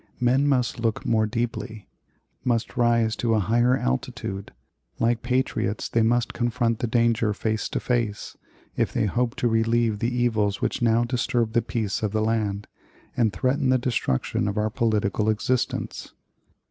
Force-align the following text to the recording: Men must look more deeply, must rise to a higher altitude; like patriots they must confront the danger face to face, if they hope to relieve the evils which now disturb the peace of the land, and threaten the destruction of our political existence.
Men 0.19 0.47
must 0.47 0.79
look 0.79 1.05
more 1.05 1.27
deeply, 1.27 1.87
must 2.43 2.75
rise 2.75 3.15
to 3.17 3.35
a 3.35 3.39
higher 3.39 3.77
altitude; 3.77 4.51
like 4.97 5.21
patriots 5.21 5.87
they 5.87 6.01
must 6.01 6.33
confront 6.33 6.79
the 6.79 6.87
danger 6.87 7.35
face 7.35 7.69
to 7.69 7.79
face, 7.79 8.35
if 8.75 8.91
they 8.91 9.05
hope 9.05 9.35
to 9.35 9.47
relieve 9.47 9.99
the 9.99 10.09
evils 10.09 10.59
which 10.59 10.81
now 10.81 11.03
disturb 11.03 11.53
the 11.53 11.61
peace 11.61 12.01
of 12.01 12.13
the 12.13 12.23
land, 12.23 12.65
and 13.15 13.31
threaten 13.31 13.69
the 13.69 13.77
destruction 13.77 14.47
of 14.47 14.57
our 14.57 14.71
political 14.71 15.29
existence. 15.29 16.15